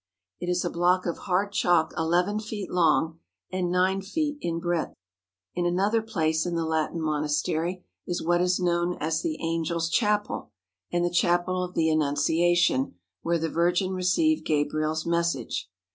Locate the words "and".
3.51-3.69, 10.91-11.05